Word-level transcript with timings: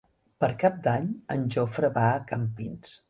Per 0.43 0.47
Cap 0.63 0.79
d'Any 0.87 1.05
en 1.35 1.45
Jofre 1.57 1.93
va 1.99 2.07
a 2.17 2.25
Campins. 2.33 2.97